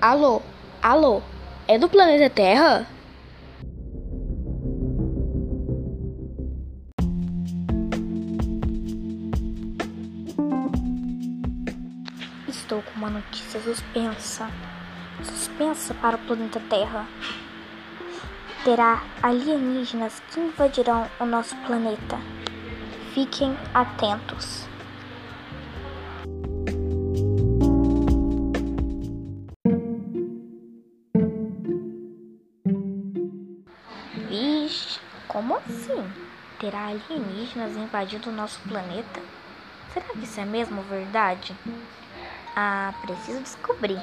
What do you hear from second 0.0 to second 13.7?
Alô? Alô? É do planeta Terra? Estou com uma notícia